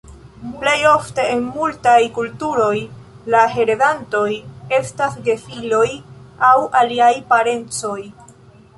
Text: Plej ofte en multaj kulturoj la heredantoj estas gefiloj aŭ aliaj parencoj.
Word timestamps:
Plej 0.61 0.77
ofte 0.91 1.25
en 1.33 1.43
multaj 1.57 1.97
kulturoj 2.15 2.79
la 3.35 3.43
heredantoj 3.57 4.25
estas 4.81 5.23
gefiloj 5.31 5.87
aŭ 6.53 6.59
aliaj 6.85 7.15
parencoj. 7.33 7.99